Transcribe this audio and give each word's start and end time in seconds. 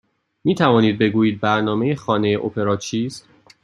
می 0.43 0.55
توانید 0.55 0.99
بگویید 0.99 1.39
برنامه 1.39 1.95
خانه 1.95 2.37
اپرا 2.43 2.77
چیست؟ 2.77 3.29